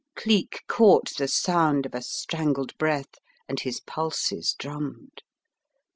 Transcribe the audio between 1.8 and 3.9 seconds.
of a strangled breath and his